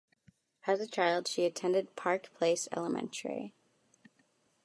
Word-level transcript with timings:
As 0.65 0.79
a 0.81 0.87
child 0.87 1.27
she 1.27 1.45
attended 1.45 1.95
Park 1.95 2.33
Place 2.33 2.67
Elementary. 2.75 3.53